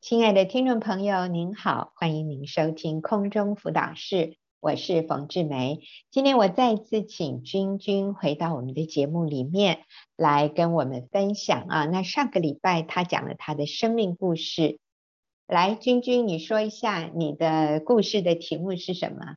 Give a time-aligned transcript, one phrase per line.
[0.00, 5.82] 亲爱的听众朋友，您好，欢迎您收听空中辅导室，我是冯志梅。
[6.10, 9.84] 今天我再次请君君回到我们的节目里面
[10.16, 11.84] 来跟我们分享啊。
[11.84, 14.78] 那上个礼拜他讲了他的生命故事，
[15.46, 19.36] 来，君君，你说一下你的故事的题目是什么？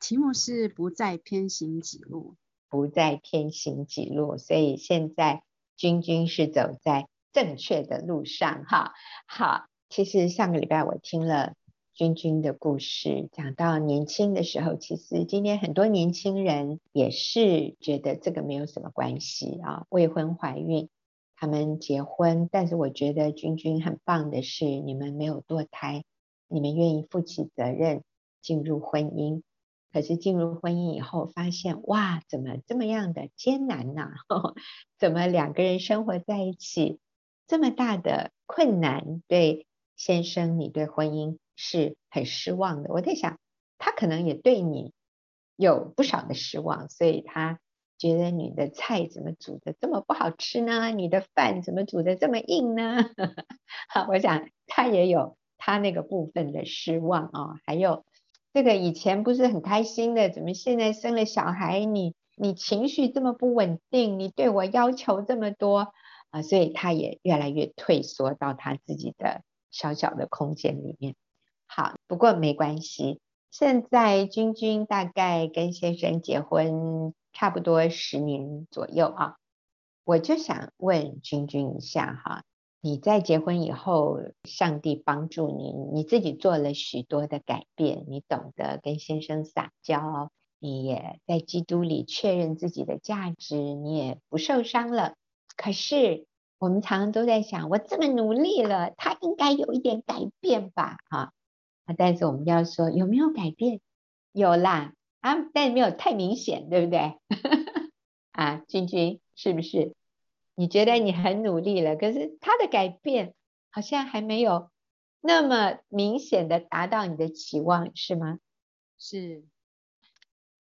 [0.00, 2.36] 题目是不再偏行己路，
[2.70, 4.38] 不再偏行己路。
[4.38, 5.42] 所以现在
[5.76, 8.94] 君君是走在正确的路上，哈，
[9.26, 9.66] 好。
[9.90, 11.54] 其实上个礼拜我听了
[11.92, 20.88] 君君的故事，讲到年轻的时候，其实今天很多年轻人也是觉得这个没有什么关系啊，未婚怀孕，
[21.34, 26.04] 他们结婚，但是我觉得君君很棒的是，你们没有堕胎，
[26.46, 28.04] 你们愿意负起责任
[28.40, 29.42] 进入婚姻，
[29.92, 34.08] 可是进入婚姻以后发现，哇，怎么这么样的艰难呢？
[34.96, 37.00] 怎么两个人生活在一起
[37.48, 39.20] 这么大的困难？
[39.26, 39.66] 对。
[40.00, 42.90] 先生，你对婚姻是很失望的。
[42.90, 43.38] 我在想，
[43.76, 44.94] 他可能也对你
[45.56, 47.60] 有不少的失望，所以他
[47.98, 50.90] 觉得你的菜怎么煮的这么不好吃呢？
[50.90, 52.96] 你的饭怎么煮的这么硬呢？
[53.90, 57.54] 好， 我想他也有他那个部分的失望啊、哦。
[57.66, 58.06] 还有
[58.54, 65.92] 这个以前不是很开心的，怎么现在生了小孩，你你情绪这么不稳定，你对我要求这么多
[66.30, 69.42] 啊，所以他也越来越退缩到他自己的。
[69.70, 71.14] 小小的空间里面，
[71.66, 73.20] 好，不过没关系。
[73.50, 79.36] 现在君君大概跟先生结婚差不多十年左右啊，
[80.04, 82.44] 我就想问君君一下哈，
[82.80, 95.14] 你在结婚以后，上帝帮助你，你自己做了许多的改变，你懂得跟先生撒娇，你也在基督里确认自己的价值，你也不受伤了。
[95.56, 96.26] 可是。
[96.60, 100.98] 我们常常都在想，我这么努力了，他应该有一点改变吧？
[101.08, 101.32] 哈，
[101.96, 103.80] 但是我们要说有没有改变？
[104.32, 107.18] 有啦，啊，但是没有太明显，对不对？
[108.32, 109.94] 啊，君君是不是？
[110.54, 113.32] 你觉得你很努力了，可是他的改变
[113.70, 114.68] 好像还没有
[115.22, 118.38] 那么明显的达到你的期望，是吗？
[118.98, 119.44] 是。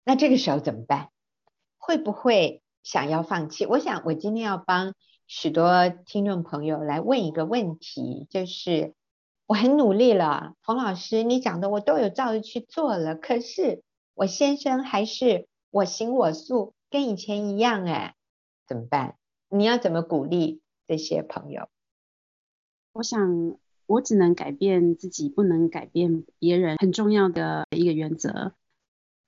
[0.05, 1.09] 那这个时候怎么办？
[1.77, 3.65] 会不会想要放弃？
[3.65, 4.95] 我想，我今天要帮。
[5.29, 8.95] 许多听众朋友来问一个问题，就是
[9.45, 13.83] 我很努力了，冯老师，你讲的我都有照着去做了，可是
[14.15, 18.15] 我先生还是我行我素，跟以前一样，哎，
[18.65, 19.17] 怎么办？
[19.49, 21.69] 你要怎么鼓励这些朋友？
[22.93, 26.75] 我想，我只能改变自己，不能改变别人。
[26.77, 28.53] 很重要的一个原则，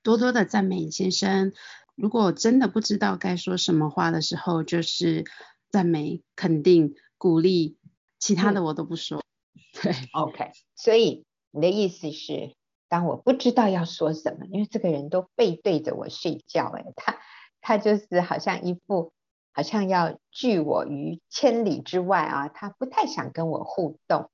[0.02, 1.54] 多多的赞美先生。
[1.94, 5.26] 如果真的不知道该说什么话的时候，就是。
[5.72, 7.78] 赞美、肯定、鼓励，
[8.20, 9.24] 其他的我都不说。
[9.56, 10.52] 嗯、对，OK。
[10.76, 12.56] 所以你的意思是，
[12.90, 17.20] 当我不知道要说什么，因为这个人都背对着我睡觉，哎，他
[17.62, 19.14] 他就是好像一副
[19.54, 24.30] 好像要拒我于千里之外啊，他不太想跟我互动。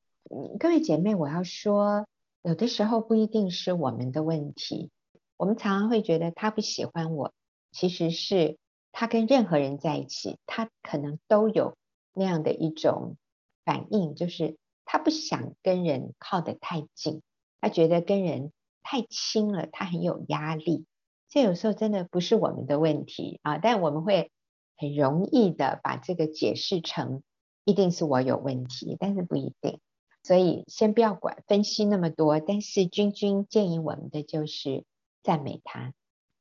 [0.60, 2.08] 各位姐妹，我要说，
[2.42, 4.90] 有的时候不一定是我们的问题，
[5.38, 7.32] 我们常常会觉得他不喜欢我，
[7.72, 8.58] 其实是。
[8.92, 11.76] 他跟任何人在一起，他可能都有
[12.14, 13.18] 那样的一种
[13.64, 17.22] 反应，就是他不想跟人靠得太近，
[17.62, 20.86] 他觉得跟人太亲了，他很有压力。
[21.30, 24.32] 这有时候真的不是我们的问题啊，但我们会
[24.78, 27.22] 很容易的把这个解释成
[27.66, 29.80] 一定是我有问题，但是不一定。
[30.24, 34.86] 所以先不要管分析那么多，但是君君建议我们的就是
[35.22, 35.94] 赞美他，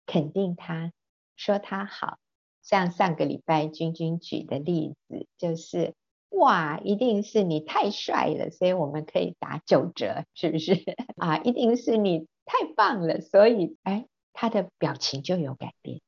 [0.07, 0.93] 肯定他，
[1.37, 2.19] 说他好。
[2.67, 5.95] 像上个礼拜君君举的例子，就是
[6.31, 10.73] 哇，一定是你太帅了，所以我们可以打九折，是不是
[11.17, 11.39] 啊？
[11.39, 16.01] 一定是你太棒了，所以哎，他的表情就有改变，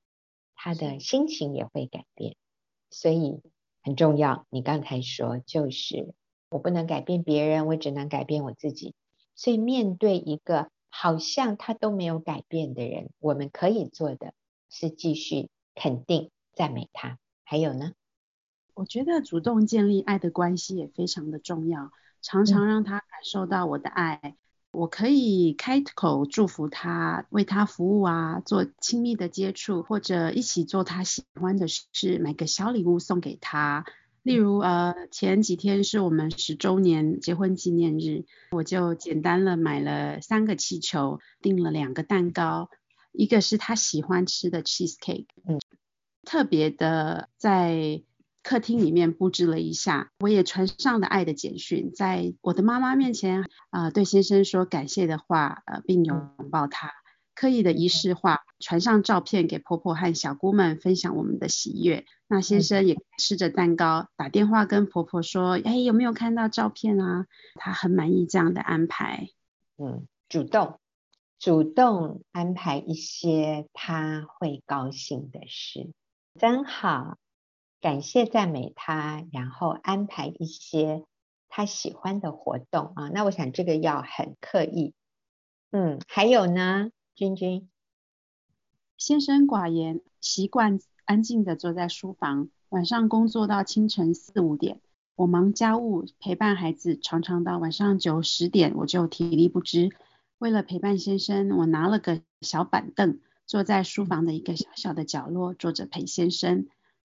[0.57, 2.35] 他的心情也会改变，
[2.91, 3.41] 所以
[3.81, 4.45] 很重要。
[4.51, 6.13] 你刚才说，就是
[6.51, 8.95] 我不能改变别人，我只能改变我自己。
[9.37, 14.35] 所以面对一个好像他都没有改变的人，我们可以做的
[14.69, 16.33] 是继续肯定。
[16.59, 17.93] 赞美他，还有呢？
[18.75, 24.19] 我觉得主动建立爱的关系也非常的重要，常常让他感受到我的爱。
[24.25, 24.35] 嗯、
[24.73, 33.85] 我可以开口祝福他，为他服务啊，做亲密的接触，或者一起做他喜欢的事，买个小礼物送给他。
[34.25, 42.69] 例如，呃，前几天是我们十周年结婚纪念日，我就简单了买了三个气球，订了两个蛋糕，
[43.13, 45.61] 一个是他喜欢吃的 cheese cake，嗯。
[46.29, 48.03] 特别的，在
[48.43, 56.93] 客厅里面布置了一下，我也传上了爱的简讯，在我的妈妈面前啊、对先生说感谢的话，呃，并拥抱他，
[57.35, 62.05] 刻意的仪式化，传上照片给婆婆和小姑们分享我们的喜悦。
[62.27, 67.25] 那先生也吃着蛋糕，打电话跟婆婆说，哎，有没有看到照片啊？
[67.55, 69.31] 他很满意这样的安排。
[69.79, 70.79] 嗯，主动
[71.39, 75.91] 主动安排一些他会高兴的事，
[76.39, 77.19] 真好。
[77.81, 81.05] 感谢赞美他，然后安排一些
[81.49, 83.09] 他喜欢的活动啊。
[83.09, 84.95] 那我想这个要很刻意。
[85.71, 87.69] 嗯，还有呢，君君
[88.97, 94.81] 先生寡言，习惯安静地坐在书房，晚上工作到清晨四五点。
[95.15, 99.91] 我忙家务，陪伴孩子，常常到晚上九十点我就体力不支。
[100.39, 106.67] 为了陪伴先生，我拿了个小板凳，坐在书房的一个小小的角落，坐着陪先生。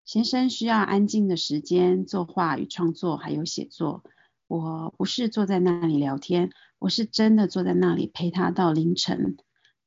[0.04, 4.04] 先生需要安静的时间作画与创作，还有写作。
[4.46, 9.38] 我不是坐在那里聊天，我是真的坐在那里陪他到凌晨，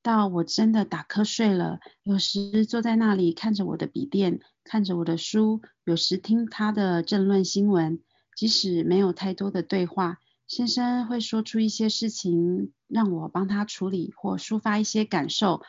[0.01, 1.79] 到我真的打瞌睡了。
[2.01, 8.01] 有时坐在那里看着我的笔电，看着我的书，有时听他的政论新闻。
[8.35, 10.17] 即使没有太多的对话，
[10.47, 15.61] 先生会说出一些事情，让我帮他处理或抒发一些感受，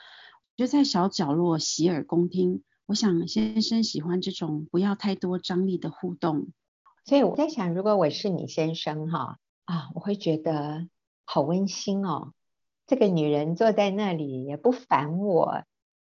[0.61, 2.65] 就在小角落洗耳恭听。
[2.85, 6.49] 我想先生喜欢这种不要太多张力的互动，
[7.07, 10.87] 所以我在想，如果我是你先生哈啊，我会觉得
[11.25, 12.35] 好温馨哦。
[12.87, 15.63] 这个女人坐在那里也不烦我，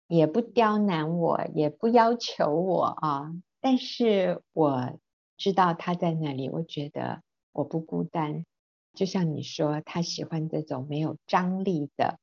[0.08, 3.32] 也不刁难我，也不要求我啊，
[3.62, 4.98] 但是我
[5.38, 8.48] 知道她在那里，我觉得我不孤单。
[8.96, 12.18] 就像你说，她喜欢这种没有张力的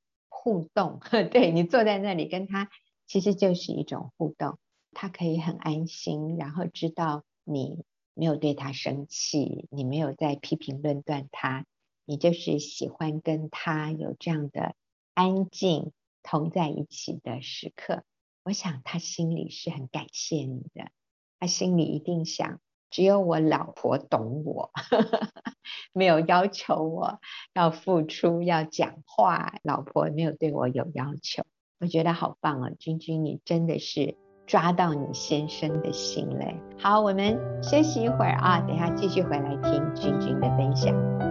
[0.46, 1.00] 互动，
[1.32, 2.70] 对，你坐在那里跟他。
[3.08, 4.60] 其实就是一种互动，
[4.93, 7.82] 他可以很安心，然后知道你
[8.14, 11.66] 没有对他生气，你没有在批评论断他，
[12.04, 14.76] 你就是喜欢跟他有这样的
[15.14, 15.90] 安静
[16.22, 18.04] 同在一起的时刻。
[18.44, 20.92] 我想他心里是很感谢你的，
[21.40, 22.60] 他心里一定想，
[22.91, 24.71] 只有我老婆懂我，
[25.93, 27.21] 没有要求我
[27.53, 31.44] 要付出要讲话，老婆没有对我有要求。
[31.79, 34.17] 我觉得好棒哦，君君，你真的是
[34.47, 36.59] 抓到你先生的心嘞。
[36.79, 41.25] 好，我们休息一会儿啊，等下继续回来听君君的分享。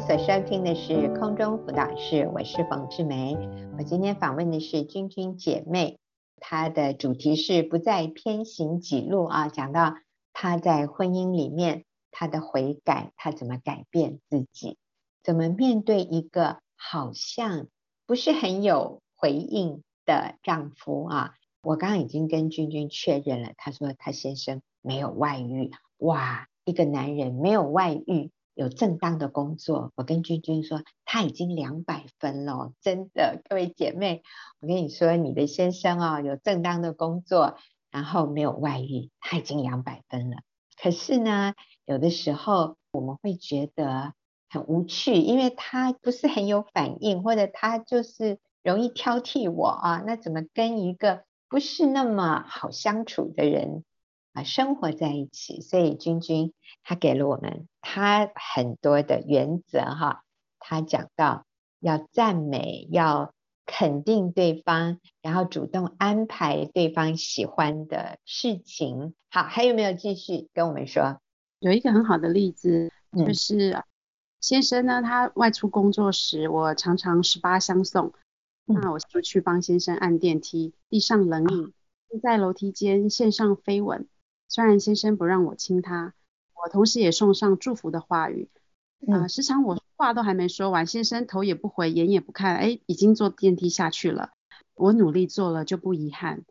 [0.00, 3.36] 所收听的是空中辅导室，我是冯志梅。
[3.76, 5.98] 我今天访问的是君君姐妹，
[6.40, 9.96] 她的主题是不再偏行己路啊，讲到
[10.32, 14.78] 她在婚姻里面她的悔改，她怎么改变自己，
[15.22, 17.66] 怎么面对一个好像
[18.06, 21.34] 不是很有回应的丈夫啊。
[21.62, 28.30] 我刚刚已经跟君君确认了，她说她先生没有外遇，哇，一个男人没有外遇。
[28.60, 34.22] 有正当的工作，我跟君君说，他已经两百分了，真的，各位姐妹，
[34.60, 37.56] 我跟你说，你的先生啊，有正当的工作，
[37.90, 40.36] 然后没有外遇，他已经两百分了。
[40.78, 41.54] 可是呢，
[41.86, 44.12] 有的时候我们会觉得
[44.50, 53.84] 很无趣，因为他不是很有反应，或者他就是容易挑剔我啊，那怎么跟一个不是那么好相处的人？
[54.40, 60.22] 啊，生活在一起，所以君君他给了我们他很多的原则哈。
[60.58, 61.44] 他讲到
[61.78, 63.34] 要赞美，要
[63.66, 69.14] 肯定对方，然后主动安排对方喜欢的事情。
[69.30, 71.20] 好，还有没有继续跟我们说？
[71.58, 73.82] 有一个很好的例子，就是
[74.40, 78.14] 先生呢，他外出工作时，我常常十八相送，
[78.64, 81.72] 那我就去帮先生按电梯，递上冷饮，
[82.22, 84.08] 在楼梯间线上飞吻。
[84.50, 86.12] 虽然先生不让我亲他，
[86.62, 88.50] 我同时也送上祝福的话语。
[89.06, 94.32] 啊、呃，时常我话都还没说完，先生头也不回，眼也不看，哎，已经坐电梯下去了。
[94.74, 96.44] 我努力做了，就不遗憾。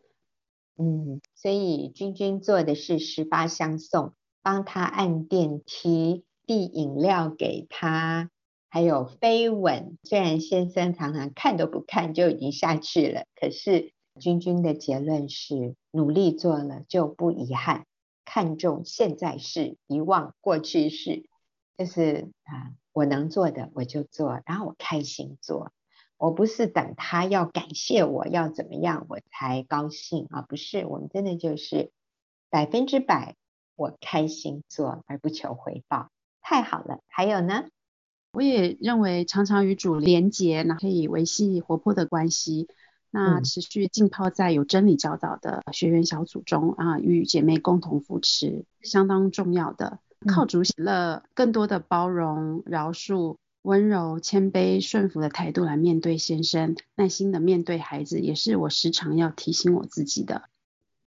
[0.78, 8.30] 嗯，所以君君做的是十八相送，帮他按电梯，递饮料给他，
[8.70, 9.98] 还有飞吻。
[10.04, 17.84] 虽然先生常常看都不看就已经下去了，可是君君的结论是努力做了就不遗憾。
[18.32, 21.24] 看重现在事，遗忘过去事，
[21.76, 25.72] 就是啊，我能做的我就做，然后我开心做。
[26.16, 31.90] 我不是等他要感谢我要怎么样我才高兴啊，不是，我们真的就是
[32.50, 33.34] 百分之百
[33.74, 37.00] 我开心做而不求回报，太好了。
[37.08, 37.64] 还有呢？
[38.30, 42.68] 我也认为常常与主连结，那可以维系活泼的关系。
[43.10, 49.98] 那持续浸泡在有真理教导的学员小组中啊，与姐妹共同扶持，相当重要的。
[50.28, 60.42] 靠主喜乐，更多的包容、饶恕、温柔、谦卑、顺服的态度来面对先生，耐心的面对孩子，也是我时常要提醒我自己的。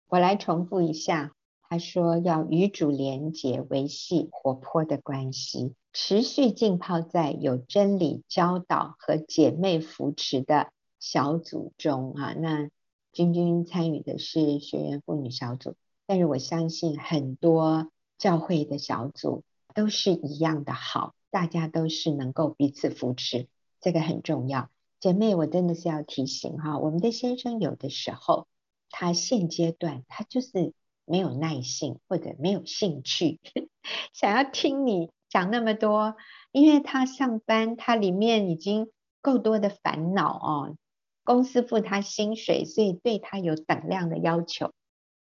[0.08, 1.32] 我来重复一下，
[1.68, 10.72] 他说要与主连结，维系活泼的关系，持续浸泡在有真理教导和姐妹扶持的。
[11.02, 12.70] 小组中啊，那
[13.12, 15.74] 君君参与的是学员妇女小组，
[16.06, 19.42] 但是我相信很多教会的小组
[19.74, 23.48] 都是一样的好，大家都是能够彼此扶持，
[23.80, 24.70] 这个很重要。
[25.00, 28.46] 姐妹，我真的是要提醒哈，我们的先生有的时候
[28.88, 30.72] 他现阶段他就是
[31.04, 33.40] 没有耐性或者没有兴趣，
[34.14, 36.14] 想要听你讲那么多，
[36.52, 40.76] 因为他上班他里面已经够多的烦恼哦。
[41.24, 44.72] 公司付他薪水，所以对他有等量的要求，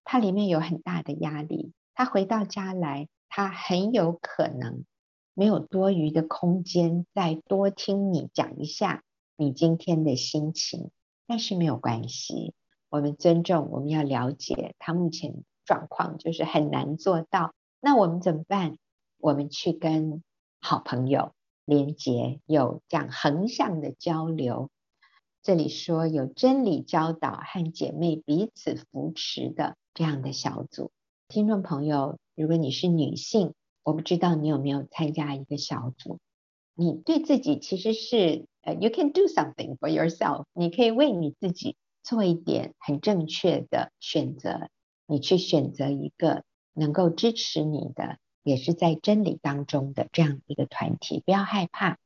[0.03, 1.73] 他里面有很大的压力。
[1.93, 4.85] 他回到家来，他很有可能
[5.33, 9.03] 没有多余的空间再多听你讲一下
[9.35, 10.91] 你今天的心情。
[11.27, 12.53] 但是没有关系，
[12.89, 17.53] 我们尊重，我们要了解他目前状况，就是很难做到。
[17.79, 18.77] 那我们怎么办？
[19.17, 20.23] 我们去跟
[20.59, 21.33] 好朋友
[21.63, 24.69] 连结，有这样横向的交流。
[25.43, 30.91] 这里说有真理教导和姐妹彼此扶持的这样的小组，
[31.27, 36.19] 听众朋友，如果你是女性，我不知道你有没有参加一个小组，
[36.75, 44.69] 你对自己其实是呃，you can do something for yourself，你可以为你自己做一点很正确的选择，
[45.07, 46.43] 你去选择一个
[46.73, 51.97] 能够支持你的，也是在真理当中的这样一个团体，不要害怕，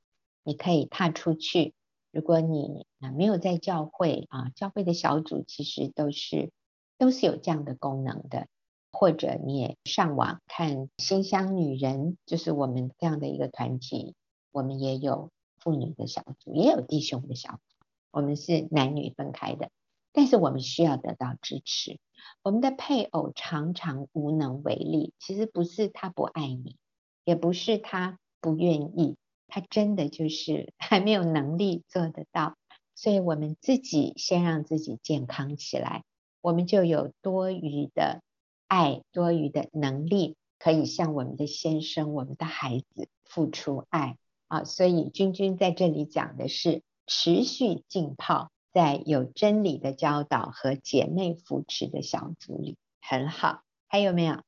[0.45, 1.73] 你可以踏出去。
[2.15, 6.53] 如果你啊没有在教会啊，教会的小组其实都是
[6.97, 8.47] 都是有这样的功能的，
[8.89, 14.15] 或者你也上网看新乡女人，就是我们这样的一个团体，
[14.53, 19.69] 我们也有妇女的小组，也有弟兄的小组，我们是男女分开的，
[20.13, 21.99] 但是我们需要得到支持。
[22.43, 26.77] 我们的配偶常常无能为力，其实不是他不爱你，
[27.25, 29.17] 也不是他不愿意。
[29.47, 32.57] 他真的就是还没有能力做得到，
[32.95, 36.03] 所以我们自己先让自己健康起来，
[36.41, 38.21] 我们就有多余的
[38.67, 44.63] 爱、多余的能力，可以向我们的先生、我们的孩子付出爱啊。
[44.63, 53.61] 所以君君在这里讲的是持续浸泡在有真理的教导和姐妹扶持的小组里，很好。
[53.87, 54.41] 还有没有？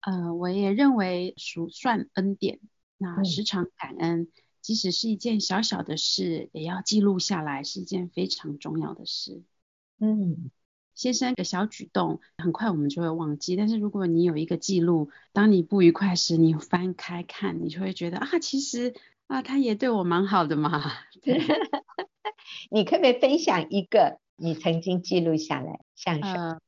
[0.00, 2.58] 呃，我也认为数算恩典。
[3.02, 4.28] 那时常感恩，
[4.60, 9.42] 即使是一件小小的事，也要记录下来，是一件非常重要的事。
[9.98, 10.50] 嗯，
[10.94, 13.56] 先生的小举动，很快我们就会忘记。
[13.56, 18.94] 但是如果你有一个记录，当你不愉快时，你翻开看，你就会觉得啊，其实
[19.26, 20.82] 啊，他也对我蛮好的嘛。
[21.22, 21.40] 对，
[22.70, 26.32] 你可不可以分享一个你曾经记录下来，像什么？
[26.34, 26.60] 呃，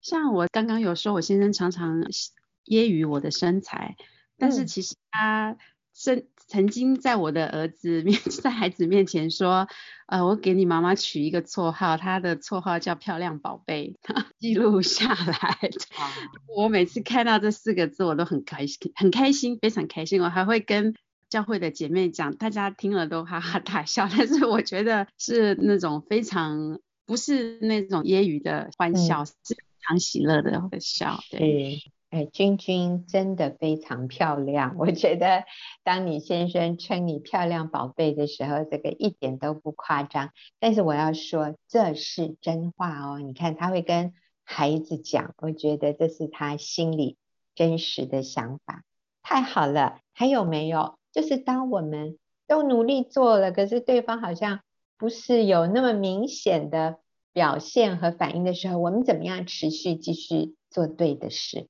[0.00, 2.32] 像我刚刚有说，我先生常常揶
[2.64, 3.96] 揄我的身材。
[4.38, 5.56] 但是其实他
[5.92, 9.68] 曾曾经在我的儿子面， 在孩子面前说，
[10.06, 13.96] 呃，我给你妈妈取一个绰号，她的绰号叫漂亮宝贝，
[14.38, 15.58] 记录下来。
[16.56, 20.22] 我每次看到这四个字，我都很开心，很开心，非常开心。
[20.22, 20.94] 我还会跟
[21.28, 24.08] 教会的姐妹讲，大家听了都哈哈大笑。
[24.16, 31.20] 但是我觉得是那种非常不是那种揶揄的欢笑，嗯、是非常喜乐的笑。
[31.30, 31.82] 对。
[32.10, 34.76] 哎，君君真的非常漂亮。
[34.80, 35.44] 我觉得，
[35.84, 40.30] 当你先生称你漂亮宝贝的时候，这个一点都不夸张。
[40.58, 43.18] 但是我要说，这是真话哦。
[43.20, 47.18] 你看，他会跟孩子讲，我觉得这是他心里
[47.54, 48.84] 真实的想法。
[49.22, 50.98] 太好了，还有没有？
[51.12, 54.60] 就是当我们都努力做了，可是对方好像
[54.96, 57.00] 不是有那么明显的
[57.34, 61.68] 表现和反应的时候，我们怎么样持续继续做对的事？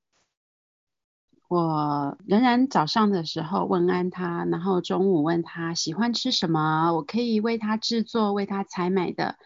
[1.49, 9.37] 我仍然早上的时候问安他，然后中午问他喜欢吃什么，我可以为他制作、为他采买的。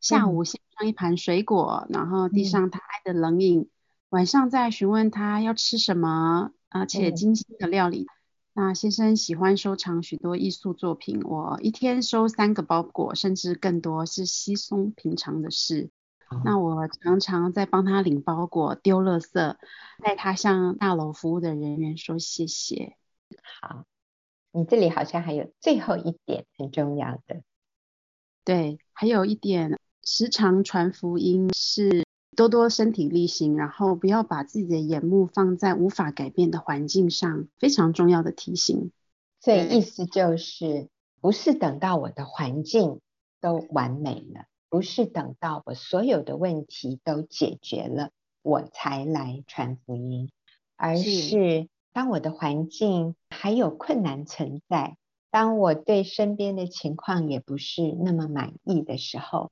[0.00, 3.62] 下午先上一盘水果，嗯、然后递上他爱的冷饮。
[3.62, 3.68] 嗯、
[4.10, 8.02] 晚上再询问他要吃什么，而且精心的料理。
[8.02, 8.06] 嗯、
[8.54, 15.90] 那先生喜欢收藏许多艺术作品，我一天收三个包裹，甚至更多，是稀松平常的事。
[16.30, 19.56] 哦、那我常常在帮他领包裹、丢垃圾，
[20.02, 22.96] 带他向大楼服务的人员说谢谢。
[23.60, 23.84] 好，
[24.52, 27.42] 你这里好像还有最后一点很重要的。
[28.44, 32.04] 对，还有一点，时常传福音是
[32.36, 38.90] 多多身体力行，然后不要把自己的眼目放在无法改变的环境上，非常重要的提醒。
[39.40, 40.88] 所以意思就是，
[41.20, 43.00] 不是等到我的环境
[43.40, 48.10] 都完美了，不是等到我所有的问题都解决了，
[48.42, 50.30] 我才来传福音，
[50.76, 51.68] 而是。
[51.90, 54.96] 当我的环境还有困难存在，
[55.30, 59.50] 当我对身边的情况也不是那么满意的时候，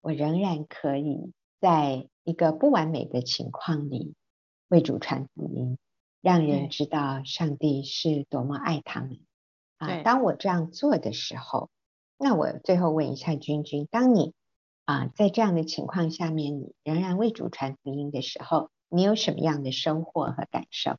[0.00, 4.14] 我仍然可以在一个不完美的情况里
[4.68, 5.76] 为主传福音，
[6.20, 9.18] 让人知道上帝是多么爱他们。
[9.78, 11.68] 啊，当我这样做的时候，
[12.16, 14.34] 那我最后问一下君君，当你
[14.88, 20.96] 啊在这样的情况下面，你仍然为主传福音的时候，你有什么样的收获和感受？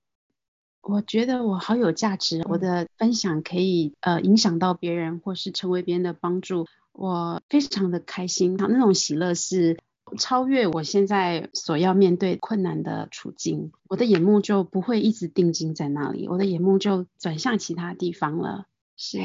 [0.82, 8.58] 我觉得我好有价值，我的分享可以呃影响到别人，或是成为别人的帮助，我非常的开心。
[8.58, 9.80] 那种喜乐是
[10.20, 18.68] 超越我现在所要面对困难的处境，我的眼目就不会一直定睛在那里，我的眼目就转向其他地方了。
[18.96, 19.18] 是，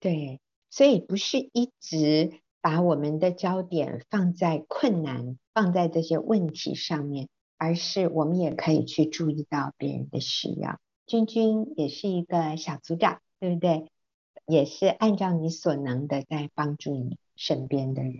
[0.00, 7.28] 对，所以不是一直把我们的焦点放在困难、放在这些问题上面，
[7.58, 10.78] 而是我们也可以去注意到别人的需要。
[11.04, 13.88] 君君也是一个小组长，对不对？
[14.46, 18.14] 也是按照你所能的在帮助你身边的人。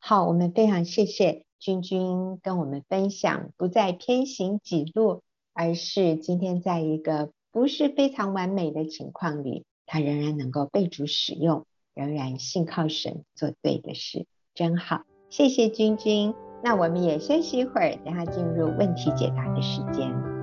[0.00, 9.64] 好，我们非常谢谢君君跟我们分享，不再偏行己路，而是今天在一个不是非常完美的情况里。
[9.90, 11.64] 他仍然能够被主使用，
[11.98, 15.02] 仍然信靠神做对的事，真好。
[15.30, 20.37] 谢谢君君，那我们也休息一会儿，等下进入问题解答的时间。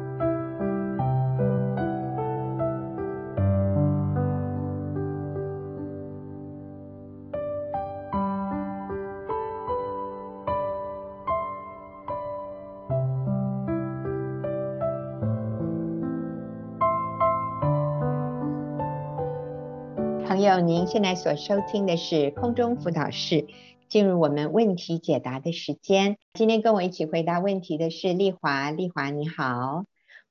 [20.55, 23.45] 友，您现在所收听的是空中辅导室，
[23.89, 26.17] 进入我们问题解答的时间。
[26.33, 29.83] 今天跟我一起回答问题的是丽华，丽华你好，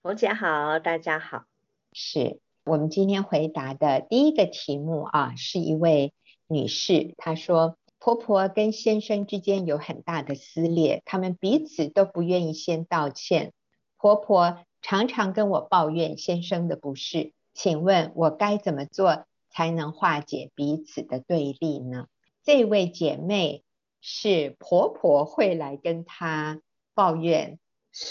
[0.03, 1.45] 红姐好，大家好。
[1.93, 6.15] 是我们今天回答的第一个题目啊，是一位
[6.47, 13.53] 女士，她说婆婆跟先生之间有很大的撕裂，他们彼此都不愿意先道歉。
[13.99, 19.27] 婆婆常常跟我抱怨先生的不是，请问我该怎么做？
[19.55, 22.09] 才能化解彼此的对立呢？
[22.43, 23.63] 这位姐妹
[24.01, 26.61] 是婆婆会来跟她
[26.93, 27.61] 抱怨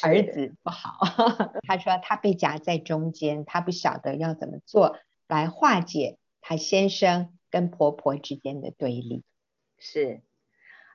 [0.01, 0.99] 儿子不好，
[1.67, 9.23] 她说她被夹在中间，她不晓得要怎么做来化解她先生跟婆婆之间的对立。
[9.77, 10.21] 是，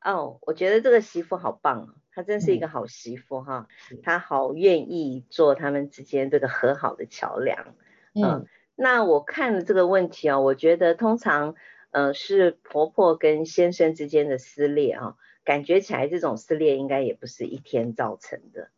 [0.03, 7.75] 哦，我觉得这个媳妇好棒，她真是一个好媳妇哈，嗯、她好愿意做他们之间这个和好的桥梁。
[8.15, 8.25] 嗯。
[8.25, 8.47] 嗯
[8.81, 11.57] 那我看了这个问题啊，我觉得通常，
[11.91, 18.71] 呃，是婆婆跟先生之间的撕裂啊，感觉起来这种撕裂应该也不是一天造成的，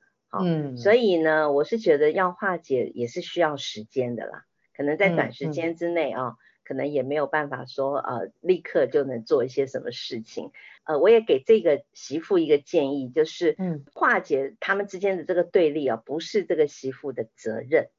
[0.43, 10.51] 嗯，所以呢，我是觉得要化解也是需要时间的啦，可能在短时间之内啊，嗯嗯、可能也没有办法说呃立刻就能做一些什么事情，
[10.85, 17.91] 呃，我也给这个媳妇一个建议，就是嗯，化解他们之间的这个对立啊，不是这个媳妇的责任。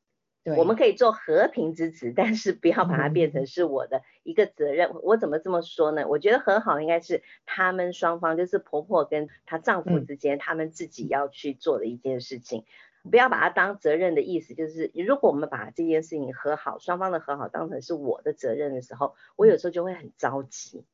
[0.43, 4.89] 对我们可以做和平之子，但是不要把它变成是我的一个责任。
[4.89, 6.07] 嗯、我怎么这么说呢？
[6.07, 12.65] 我觉得和好应该是他们双方，就是婆婆跟她丈夫之间，嗯、他们自己要去做的一件事情。
[13.09, 20.85] 不要把它当责任的意思，就是如果我们把这件事情和好，双方的和好当成是我的责任的时候，我有时候就会很着急，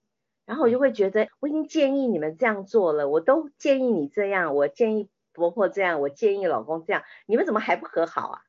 [0.46, 8.42] 然后我就会觉得我已经建议你们这样做了，我都建议你这样，我建议婆婆这样，我建议老公这样，你们怎么还不和好啊？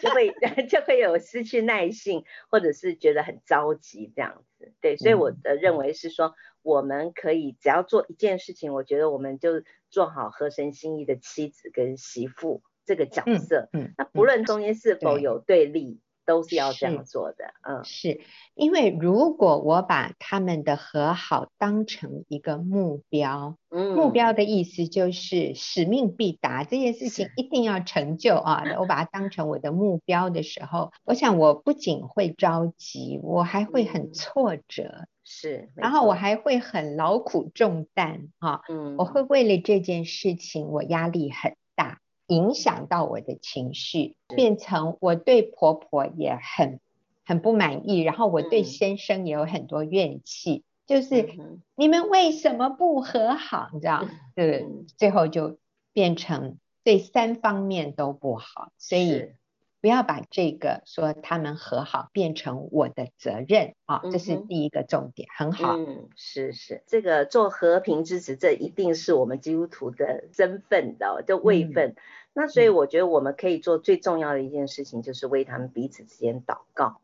[0.00, 0.34] 就会
[0.68, 16.00] 就会有失去耐性，或者是觉得很着急这样子，对，所以我的认为是说，我们可以只要做一件事情，我觉得我们就做好合神心意的妻子跟媳妇这个角色，嗯，嗯，那不论中间是否有对立。
[16.26, 18.20] 都是要这样做的，嗯，是
[18.54, 46.80] 因为如果我把他们的和好当成一个目标，嗯，目标的意思就是使命必达，这件事情一定要成就啊，我把它当成我的目标的时候，我想我不仅会着急，我还会很挫折，是，然后我还会很劳苦重担哈，嗯，我会为了这件事情我压力很大，影响到我的情绪，变成我对婆婆也很
[47.24, 51.28] 很不满意，然后我对先生也有很多怨气，嗯、就是
[51.74, 53.68] 你们为什么不和好？
[53.72, 55.58] 你知道， 对、嗯，最后就
[55.92, 59.28] 变成对三方面都不好，所以。
[59.84, 65.76] 不要把这个说他们和好变成我的责任啊，这是第一个重点，很好。
[65.76, 71.90] 嗯，是是，这个做和平之子，这一定是我们基督徒的身份的，就位分。
[71.90, 71.96] 嗯、
[72.32, 77.02] 那所以我觉得我们可以做最重要的一件事情，就是为他们彼此之间祷告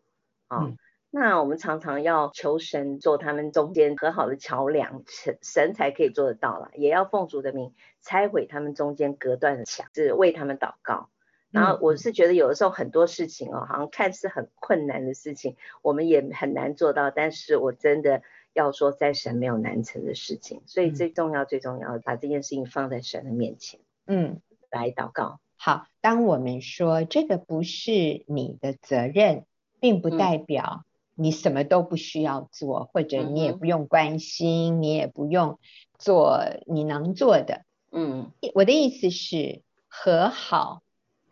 [0.49, 0.63] 啊。
[0.63, 0.79] 嗯、
[1.11, 6.71] 那我们常常要求神做他们中间和好的桥梁，神神才可以做得到了。
[6.77, 11.11] 也要奉主的名拆毁他们中间隔断的墙，是为他们祷告。
[11.51, 17.11] 然后我是觉得有的时候很多事情哦，好像看似很困难的事情，我们也很难做到。
[17.11, 25.41] 但是我真的要说，在神没有难成的事情，所以最重要、最重要，把这件事情放在神的面前，嗯，来祷告。
[25.57, 29.45] 好，当我们说这个不是你的责任，
[29.81, 30.85] 并不代表
[31.17, 35.59] 你什么都不需要做，或者你也不用关心，你也不用
[35.99, 37.65] 做你能做的。
[37.91, 40.83] 嗯，我的意思是和好。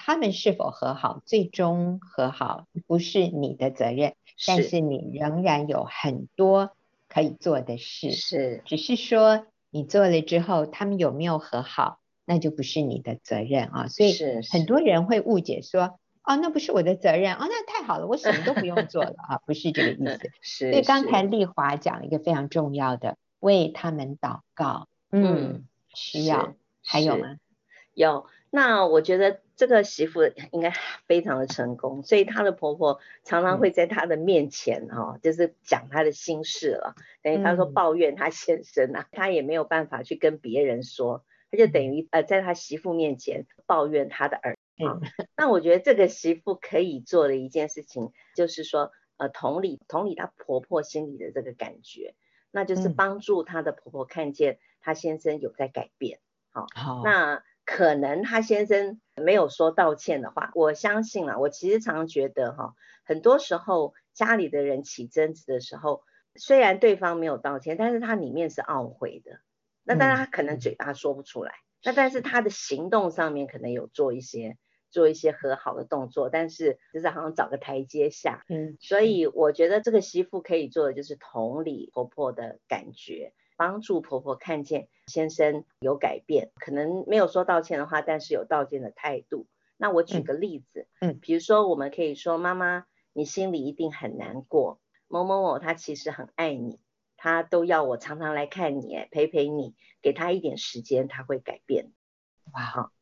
[0.08, 6.70] 他们是否和好，最终和好不是你的责任，是但是你仍然有很多
[7.10, 8.12] 可以做的事。
[8.12, 13.88] 是，只是说你做了之后，他们有没有和好，那就不是你的责任啊。
[13.88, 14.14] 所以
[14.50, 20.30] 很多人会误解说，哦，那不是我的责任哦，那太好了，我什么都不用做了啊，不是这个意思。
[20.40, 20.70] 是。
[20.72, 24.88] 所以刚才丽华讲了一个非常重要的，为他们祷告。
[25.12, 26.54] 嗯，需要。
[26.82, 27.36] 还有吗？
[27.92, 28.24] 有。
[28.50, 30.20] 那我觉得这个媳妇
[30.52, 30.72] 应该
[31.08, 36.94] 非常的成功，所以她的婆婆常常会在她的面前哈、哦，就是讲她的心事了。
[37.22, 45.00] 等于她说抱怨她先生啊，她也没有办法去跟别人说，她就等于呃在她媳妇面前抱怨她的儿子啊。
[45.36, 52.14] 那我觉得这个媳妇可以做的一件事情，就是说呃同理同理她婆婆心里的这个感觉，
[52.52, 56.20] 那就是帮助她的婆婆看见她先生有在改变。
[56.52, 57.42] 好，好，那。
[57.70, 66.02] 可能她先生没有说道歉的话，我相信啊，我其实常觉得哈，很多时候家里的人起争执的时候，
[66.34, 69.40] 虽然对方没有道歉，但是他里面是懊悔的。
[69.84, 74.58] 那当然他可能嘴巴说不出来，嗯、那但是他的行动上面可能有做一些
[74.90, 78.44] 做一些和好的动作，但是就是好像找个台阶下。
[78.48, 83.32] 嗯，所以我觉得这个媳妇可以做的就是同理婆婆的感觉。
[83.58, 89.48] 帮助婆婆看见先生有改变，可能没有说道歉的话，但是有道歉的态度。
[89.76, 96.78] 那我举个例子，嗯，比如说我们可以说，妈妈，你心里一定很难过，某某某他其实很爱你，
[97.16, 101.90] 他都要我常常来看你，陪陪你，给他一点时间，他会改变。
[102.52, 102.92] 哇，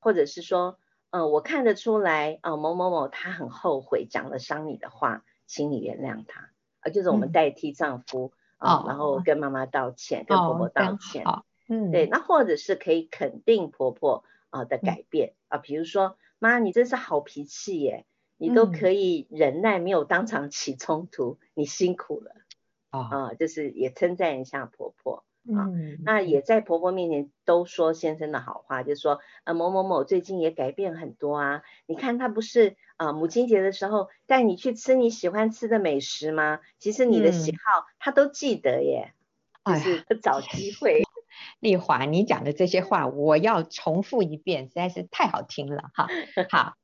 [0.00, 0.78] 或者是说，
[1.10, 8.32] 嗯、呃，我看得出来，啊、呃，某某某他很后悔讲了伤你的话，请你原谅他，啊，就是我们代替丈夫。
[8.58, 11.24] 嗯啊，然后跟妈妈道歉，跟婆婆道歉，
[11.68, 18.04] 嗯，对，那或者是可以肯定婆婆啊的改变啊，比如说妈，你真是好脾气耶，
[18.36, 22.32] 你都可以忍耐，没有当场起冲突，你辛苦了
[22.90, 25.24] 啊，就是也称赞一下婆婆
[25.56, 25.70] 啊，
[26.04, 32.76] 那也在婆婆面前都说先生的好话，就是说呃某某某最近也改变很多啊，你看他不是。
[32.98, 36.58] 啊，母亲节的时候带你去吃你喜欢吃的美食吗？
[36.78, 39.14] 其实你的喜好他都记得耶，
[39.62, 41.02] 嗯、就是找机会。
[41.60, 46.08] 丽华，你讲的这些话我要重复一遍，实在是太好听了哈。
[46.50, 46.74] 好，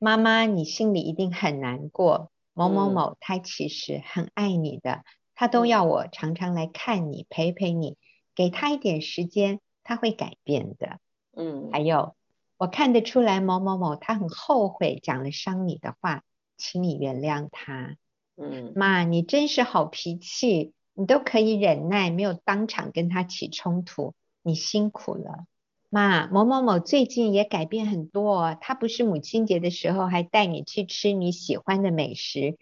[0.00, 2.32] 妈妈，你心里一定很难过。
[2.54, 5.04] 某某某他其实很爱你的，嗯、
[5.36, 7.96] 他都要我常常来看你，陪陪你，
[8.34, 10.98] 给他一点时间，他会改变的。
[11.36, 12.16] 嗯，还有。
[12.62, 16.22] 我看得出来，某某某他很后悔讲了伤你的话，
[16.56, 17.96] 请你原谅他。
[18.36, 25.46] 嗯，妈，你真是好脾气，你都可以忍耐，没有当场跟他起冲突，你辛苦了。
[25.90, 32.56] 妈，某某某最近也改变很多，他不是母亲节的时候还带你去吃你喜欢的美食，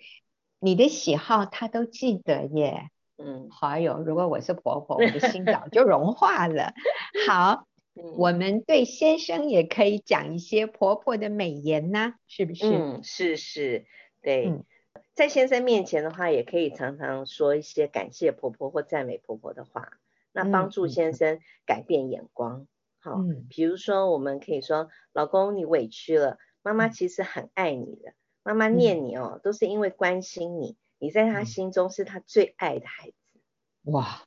[0.60, 2.88] 你的喜好他都记得耶。
[3.18, 6.72] 嗯，好有，如果我是婆婆，我的心早就融化了。
[7.28, 7.66] 好。
[7.94, 12.66] 我们对先生也可以讲一些婆婆的美言呢，是不是？
[12.66, 13.84] 嗯，是是，
[14.22, 14.64] 对，嗯、
[15.14, 19.98] 在先生面前的话，也可以常常说一些感谢婆婆或赞美婆婆的话，
[20.32, 22.66] 那帮助先生改变眼光。
[23.00, 33.14] 好，比如说我们可以说，老公你委屈了，妈妈其实很爱你的，妈妈念你哦，都是因为关心你，你在她心中是她最爱的孩子。
[33.84, 34.22] 哇，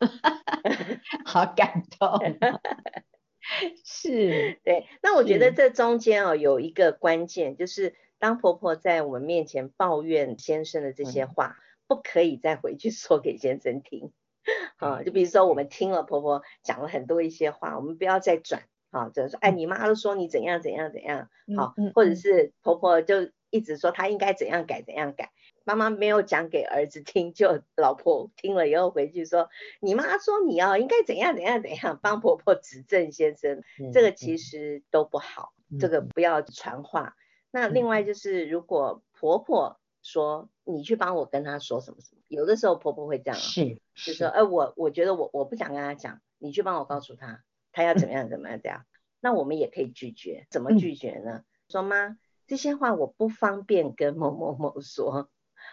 [1.24, 2.18] 好感动，
[3.84, 4.86] 是，对。
[5.02, 14.12] 那我觉得这中间哦有一个关键，就是当婆婆在我们面前抱怨先生的这些话，嗯、不可以再回去说给先生听。
[14.78, 25.30] 啊，就比如说我们听了婆婆讲了很多一些话，我们不要再转，啊，就是说，哎，你妈都说你怎样怎样怎样，好，或者是婆婆就一直说她应该怎样改怎样改，
[25.64, 29.48] 妈妈没有讲给儿子听，就老婆听了以后回去说，
[29.80, 37.16] 你妈说你要应该怎样怎样怎样，帮婆婆指正先生，这个其实都不好，这个不要传话。
[37.50, 47.42] 那另外就是如果婆婆说你去帮我跟她说什么什么，有的时候婆婆会这样，是，就是说，哎，我我觉得我我不想跟她讲，你去帮我告诉她，
[47.72, 48.86] 她要怎么样怎么样这样，
[49.20, 51.44] 那我们也可以拒绝，怎么拒绝呢？
[51.68, 55.28] 说妈，这些话我不方便跟某某某说，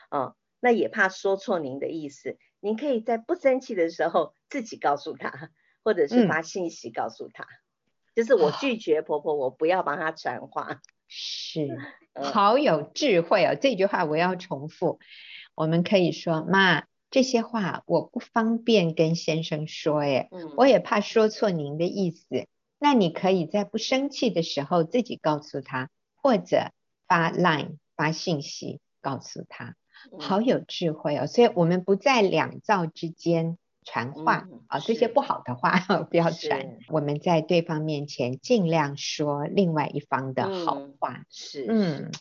[0.10, 5.50] 哦，那也怕说错您的意思，您可以在不生气的时候自己告诉他，
[5.84, 7.48] 或者是发信息告诉他，
[8.16, 11.68] 就是我拒绝婆婆，我不要帮她传话， 是。
[12.20, 13.56] 好有智慧哦！
[13.56, 15.00] 这句话我要重复。
[15.54, 22.48] 我们可以说：“妈，这些话我不方便跟先生说，哎，我也怕说错您的意思。
[22.80, 26.72] 那你可以在不生气的时候自己告诉他，或者
[27.08, 29.76] 发 line 发信息告诉他。
[30.20, 31.28] 好有智慧哦！
[31.28, 33.58] 所以我们不在两造之间。”
[33.90, 35.80] 传话啊，这些不好的话
[36.12, 36.78] 不要传。
[36.90, 41.20] 我们在对方面前尽量说另外一方的好话。
[41.20, 42.12] 嗯、是，嗯，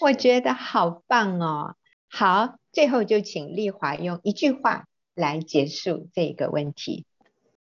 [0.00, 1.76] 我觉得好棒哦。
[2.08, 7.06] 好，最后就请丽华用一句话来结束这个问题。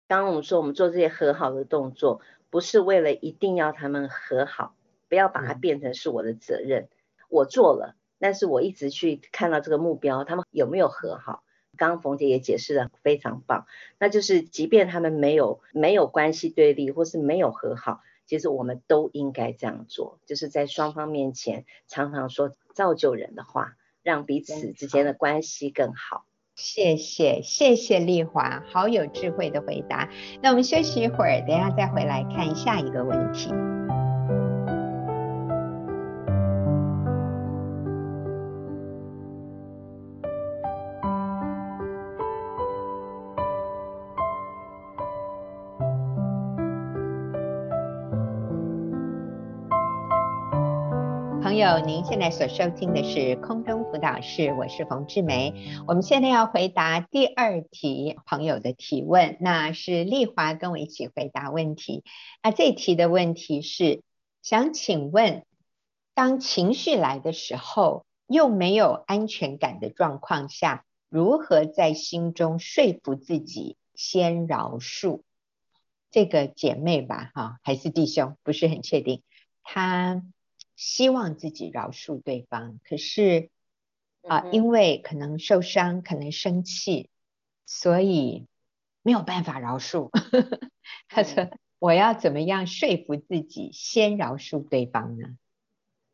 [0.09, 4.75] 刚刚我们说，我们做这些和好的动作，不是为了一定要他们和好，
[5.09, 6.83] 不要把它变成是我的责任。
[6.83, 6.89] 嗯、
[7.29, 11.43] 我做了，但是我一直去看到这个目标，他们有没有和好？
[11.79, 13.67] 刚刚冯姐也解释的非常棒，
[13.99, 26.25] 那就是即便他们没有没有关系对立，或是没有和好，其实我们都应该这样做，就是在双方面前常常说造就人的话，让彼此之间的关系更好。
[26.55, 30.09] 谢谢，谢谢丽华，好有智慧的回答。
[30.41, 33.51] 那我们休息一会儿，等一下再回来看下一个问题。
[51.79, 55.53] 友，您现在所收听的是空中辅导室，我是冯志梅。
[55.87, 62.03] 我们现在要回答第二题朋友的提问，那是丽华跟我一起回答问题。
[62.43, 64.03] 那这题的问题是，
[64.43, 65.45] 想请问，
[66.15, 75.21] 当情绪来的时候，又没有安全感的状况下，如何在心中说服自己先饶恕？
[76.11, 79.23] 这个姐妹吧，哈，还是弟兄，不是很确定，
[79.62, 80.23] 他。
[80.77, 83.49] 希望自己饶恕对方，可是
[84.23, 87.09] 啊、呃，因为可能受伤，可能生气，
[87.65, 88.47] 所以
[89.03, 90.11] 没有办法饶恕。
[91.09, 91.49] 他说
[91.81, 95.37] ：“我要怎么样说服自己先饶恕对方呢？”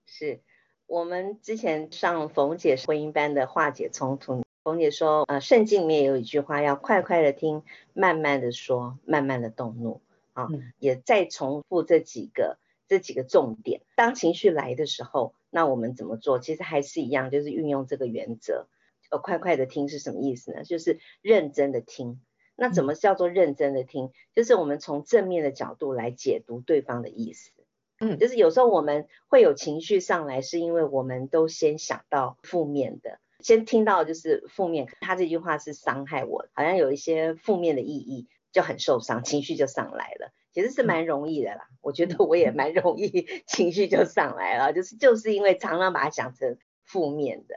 [0.06, 0.40] 是
[0.86, 7.62] 我们之前上冯姐婚姻班的化解冲突，冯姐说：“呃，圣经里面有一句话，要快快的听，
[7.94, 10.00] 慢慢的说，慢慢的动怒。”
[10.34, 12.58] 啊，嗯、也再重复这几个。
[12.92, 16.38] 这几个重点，当情绪来的时候，那我们怎么做？
[16.38, 18.68] 其实还是一样，就是运用这个原则。
[19.10, 20.62] 呃，快快的听是什么意思呢？
[20.62, 22.20] 就是认真的听。
[22.54, 24.10] 那怎么叫做认真的听？
[24.34, 27.52] 就是我们从正面的角度来解读对方的意思。
[27.98, 34.86] 嗯，就是有时候我们会有情绪上来，是因为我们都先想到负面的，先听到就是负面。
[35.00, 40.30] 他这句话是伤害我，好像有一些负面的意义，就很受伤，情绪就上来了。
[40.52, 47.54] 其实是蛮容易的啦，我觉得我也蛮容易， 情绪就上来了，就是就是因为常常把它想成负面的，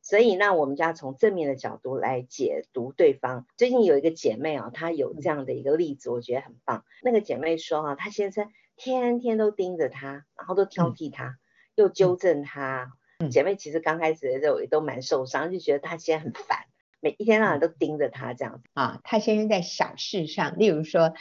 [0.00, 3.46] 所以那我们就要从正面的角度来解读对方。
[3.58, 6.84] 最近有一个姐妹啊，她有这样的一个例子，我觉得很棒。
[7.02, 11.36] 那个姐妹说啊，她先生天天都盯着她，然后都挑剔她，
[11.74, 12.92] 又纠正她。
[13.30, 16.64] 姐妹其实刚开始的时候也都蛮受伤，就觉得她现在很烦，
[16.98, 19.00] 每一天到晚都盯着她这样子啊。
[19.04, 21.12] 她先生在小事上，例如说。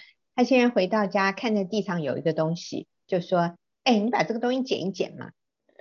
[0.42, 5.30] 他现在回到家，看着地上有一个东西，就说：“哎，你把这个东西捡一捡嘛。”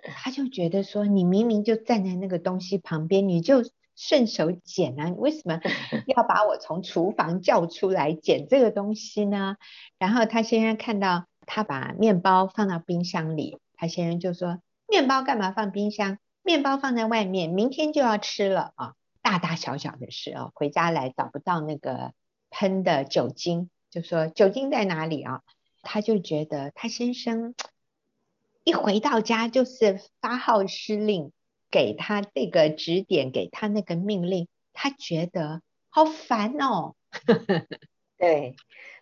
[0.04, 3.62] 他就觉得说：“你明明就站在那个东西旁边，你就
[3.96, 5.58] 顺手捡啊，你为什么
[6.14, 9.56] 要把我从厨房叫出来捡这个东西呢？”
[9.98, 16.18] 然后他先生看到他把面包放到冰箱里，他先生就说：“面包干嘛放冰箱？
[16.42, 18.92] 面包放在外面，明天就要吃了啊！”
[19.22, 22.12] 大大大小小的事哦，回家来找不到那个
[22.50, 25.42] 喷的酒精，就说酒精在哪里啊？
[25.82, 27.54] 他就觉得他先生
[28.64, 31.32] 一回到家就是发号施令，
[31.70, 36.94] 给他这个指点，给他那个命令，他觉得好烦哦。
[38.18, 38.54] 对，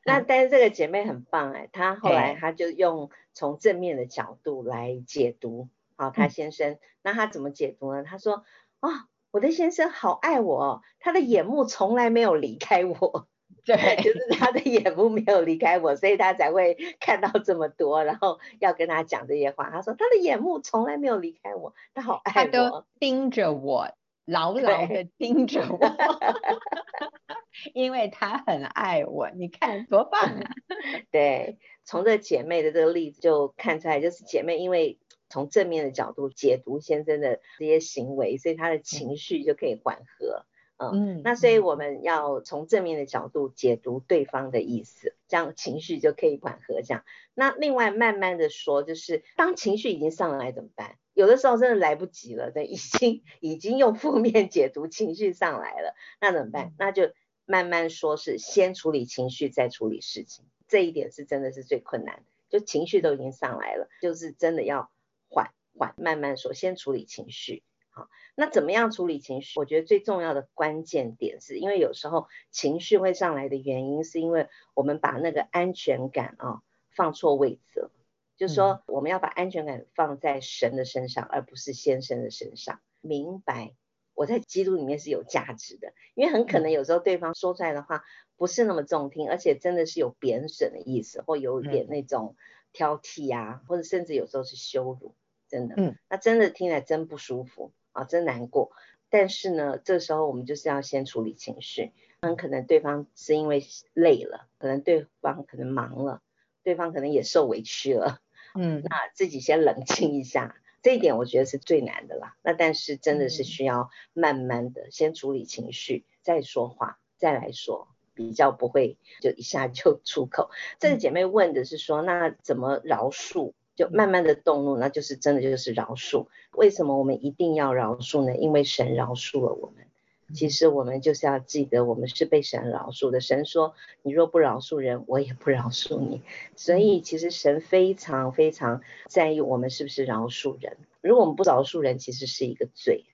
[0.04, 8.04] 那但是这个姐妹很棒哎，她后来她就用从正面的角度来解读，好，她先生，那她怎么解读呢？
[8.04, 8.44] 她说
[8.78, 13.26] 啊，我的先生好爱我，他的眼目从来没有离开我，
[13.68, 19.68] 对， 就是他的眼目没有离开我，所以他才会看到这么多，然后要跟他讲这些话。
[19.70, 23.90] 他说他的眼目从来没有离开我，他好爱我，他都盯着我，
[24.24, 25.78] 牢牢的盯着我。
[27.74, 30.50] 因为他很爱我，你看多棒啊！
[31.10, 40.46] 对，从这姐妹的这个例子就看出来，就是姐妹因为从正面的角度解读先生的这些行为，所以她的情绪就可以缓和。
[40.46, 46.82] 嗯，嗯，那所以我们要从正面的角度解读对方的意思，这样情绪就可以缓和。
[46.82, 50.96] 这样，那另外慢慢的说，就是当情绪已经上来怎么办？
[51.14, 56.72] 有的时候真的来不及了，对，已经已经用负面解读情绪上来了，那怎么办？
[56.78, 57.10] 那就。
[57.50, 62.22] 慢慢说，是先处理情绪，再处理事情，这一点是真的是最困难。
[62.50, 64.90] 就情绪都已经上来了，就是真的要
[65.30, 67.62] 缓缓，慢慢说，先处理情绪。
[67.98, 69.58] 好，那怎么样处理情绪？
[69.58, 76.62] 我觉得最重要的关键点是，因为有时候情绪会上来的原因，是因为我们把那个安全感啊
[76.94, 77.90] 放错位置了。
[78.36, 82.80] 就是说，我们要把安全感放在神的身上，而不是先生的身上。
[83.00, 83.74] 明白？
[84.14, 88.04] 我在基督里面是有价值的，因为很可能有时候对方说出来的话
[88.36, 92.36] 不是那么中听，而且真的是有贬损的意思，或有点那种
[92.72, 95.14] 挑剔啊，或者甚至有时候是羞辱，
[95.48, 98.72] 真的，嗯，那真的听起来真不舒服啊，真难过。
[99.10, 106.20] 但是呢，这时候我们就是要先处理情绪，很可能对方是因为累了，可能对方可能忙了，
[106.62, 108.20] 对方可能也受委屈了，
[108.54, 110.56] 嗯，那自己先冷静一下。
[110.80, 120.50] 这一点我觉得是最难的啦，那但是真的是需要慢慢的先处理情绪，再说话，再来说，比较不会就一下就出口。
[120.78, 123.54] 这个姐妹问的是说，那怎么饶恕？
[123.78, 126.26] 就慢慢的动怒，那就是真的就是饶恕。
[126.50, 128.36] 为什么我们一定要饶恕呢？
[128.36, 129.86] 因为神饶恕了我们。
[130.34, 133.20] 其实我们就是要记得，我们是被神饶恕的。
[133.20, 136.22] 神说：“你若不饶恕人，我也不饶恕你。”
[136.56, 140.76] 所以其实神非常非常在意我们是不是饶恕人。
[141.00, 143.04] 如果我们不饶恕人，其实是一个罪。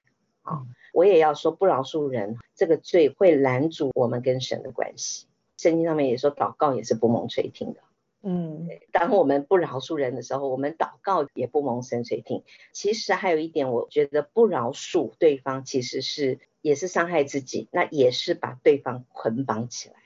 [0.45, 0.63] 啊，
[0.95, 5.27] 我也要说，不饶恕人这个罪会拦阻我们跟神的关系。
[5.59, 7.81] 圣经上面也说，祷告也是不蒙垂听的。
[8.25, 12.43] 嗯，当我们不饶恕人的时候，我们祷告也不蒙神垂听。
[12.73, 16.41] 其实还有一点，我觉得不饶恕对方，其实是。
[16.65, 19.97] 也是伤害自己，那也是把对方捆绑起来。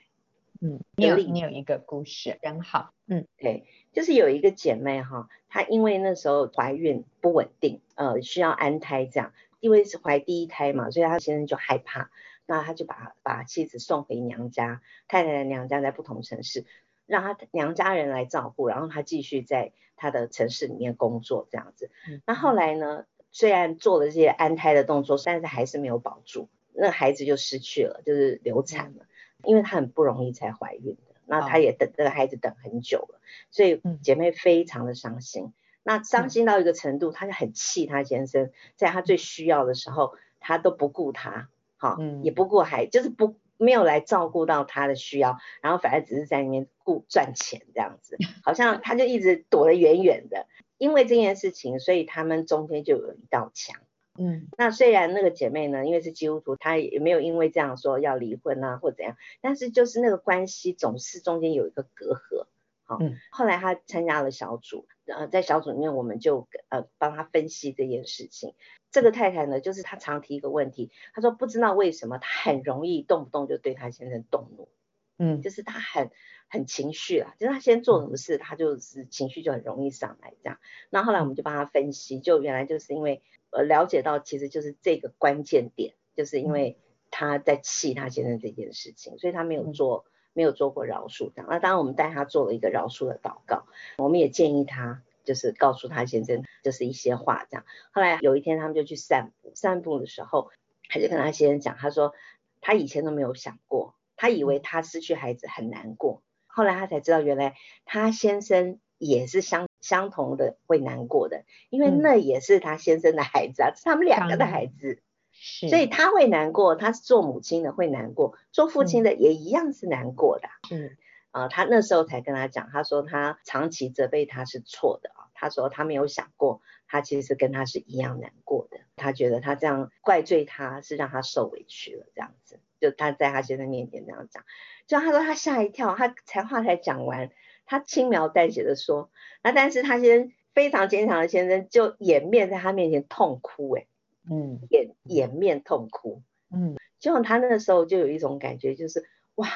[0.59, 2.91] 嗯，你有你有一个故事，真好。
[3.07, 12.11] 嗯，对，就是有一个姐妹哈，她因为那时候怀孕不稳定，呃，需要安胎这样，因为是怀第一胎嘛，所以她先生就害怕，
[12.45, 16.65] 那他就把把妻子送回娘家，太太的娘家在不同城市，
[17.09, 21.91] 让他娘家人来照顾，然后他继续在他的城市里面工作这样子。
[22.07, 23.05] 嗯，那后来呢？
[23.31, 29.05] 虽然做了这些安胎的动作，但是还是没有保住，那孩子就失去了，就是流产了。
[29.43, 35.53] 因为她很不容易才怀孕的，那她也等这个孩子等很久了，所以姐妹非常的伤心。
[35.83, 50.47] 那伤心到一个程度，她就很气她先生，在她最需要的时候，她都不顾她，好，也不顾孩，就是不没有来照顾到他的需要，然后反而只是在里面顾赚钱这样子，好像他就一直躲得远远的。
[50.79, 53.81] 因为这件事情，所以他们中间就有一道墙。
[54.17, 62.47] 嗯，那虽然那个姐妹呢，因为是基督徒，她也没有因为这样说要离婚啊或怎样，但是就是那个关系总是中间有一个隔阂。
[62.89, 68.55] 好，嗯，后来他参加了小组，呃，在小组里面我们就呃帮他分析这件事情。
[68.91, 74.69] 这个太太呢，就是她常提一个问题，她说不知道为什么她很容易动不动就对她先生动怒。
[75.17, 76.09] 嗯，就是她很。
[76.51, 80.57] 很情绪啊，就是他先做什么事，她就是情绪就很容易上来这样。
[80.89, 86.79] 那后来我们就帮他分析，就原来就是因为呃了解到其实就是这个关键点，就是因为
[87.11, 91.47] 他在气他先生这件事情，所以他没有做没有做过饶恕这样。
[91.49, 93.65] 那当然我们带他做了一个饶恕的祷告，
[93.97, 97.65] 我们也建议他就是告诉他先生就是一些话这样。
[97.91, 100.51] 后来有一天他们就去散步，散步的时候
[100.87, 102.13] 他就跟他先生讲，他说
[102.61, 106.21] 他以前都没有想过，他以为他失去孩子很难过。
[106.47, 107.55] 后来他才知道，原来
[107.85, 115.01] 他先生也是相相同的会难过的，因为那也是他先生的孩子啊，是他们两个的孩子。
[115.41, 120.49] 是，所以他会难过，他是做母亲的会难过，做父亲的也一样是难过的。
[120.69, 120.97] 嗯，
[121.31, 134.43] 啊、呃，他那时候才跟他讲，他说他长期责备他是错的啊，他说他没有想过，他其实跟他是一样难过的，他觉得他这样怪罪他是让他受委屈了，这样子，就他在他先生面前这样讲，
[134.87, 137.29] 就他说他吓一跳，他才话才讲完，
[137.65, 139.09] 他轻描淡写的说，
[139.41, 143.87] 那但是他先非常坚强的先生就掩面在他面前痛哭，哎。
[144.29, 146.21] 嗯，掩掩面痛哭，
[146.51, 149.03] 嗯，就他那个时候就有一种感觉，就是
[149.35, 149.47] 哇，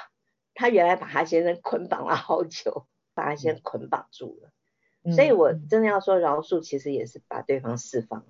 [0.56, 4.50] 他原来把他先生捆绑了好久， 把他先捆绑住了，
[5.04, 8.26] 嗯、所以我真的要说饶恕，其实也是把对方释放，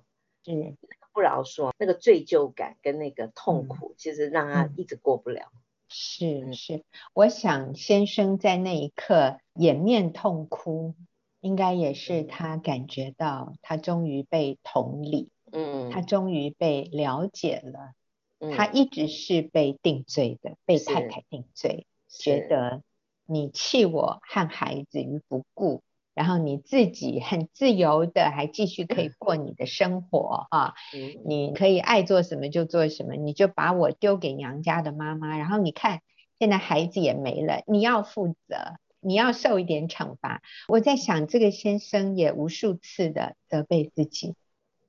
[0.46, 0.76] 嗯，
[1.14, 5.50] 不饶恕那个罪疚感跟那个痛苦，嗯、其实让他一直过不了。
[5.88, 6.82] 是是，
[7.12, 10.94] 我想先生在那一刻掩面痛哭，
[11.40, 15.30] 应该也是他感觉到他终于被同理。
[15.54, 17.94] 嗯，他终于被了解了。
[18.40, 22.82] 嗯，他一直是被定罪的，被太太定罪，觉得
[23.26, 25.82] 你弃我和孩子于不顾，
[26.14, 36.00] 然后你自己很自由的还继续可以过你的生活啊，嗯，你可以爱做什么就做什么，你就把我丢给娘家的妈妈，然后你看
[36.40, 40.42] 现在孩子也没了，你要负责，你要受一点惩罚。
[40.66, 44.34] 我在想，这个先生也无数次的责备自己。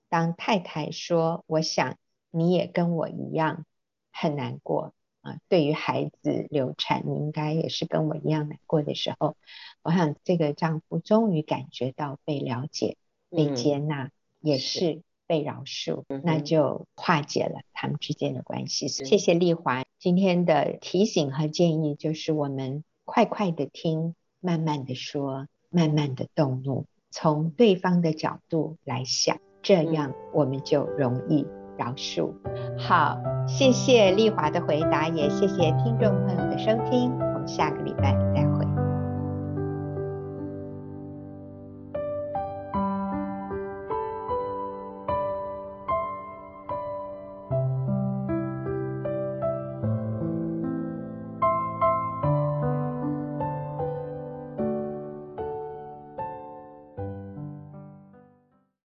[0.10, 1.98] 当太太说：“我想
[2.32, 3.66] 你也跟我一样
[4.12, 4.94] 很难过。
[5.22, 9.36] 啊，对于孩子流产，你应该也是跟我一样难过的时候，
[9.82, 12.98] 我想这个丈夫终于感觉到被了解、
[13.30, 15.02] 被接纳，嗯、也是。
[15.28, 18.88] 被饶恕，那就化解了他们之间的关系。
[18.88, 19.06] 是。
[19.06, 31.44] 谢谢丽华今天的提醒和建议，就是我们快快的听，慢慢的说，慢慢的动怒，从对方的角度来想。”这样我们就容易
[31.76, 32.32] 饶恕。
[32.78, 38.55] 好，谢谢丽华的回答，也谢谢听众朋友的收听，我们下个礼拜再会。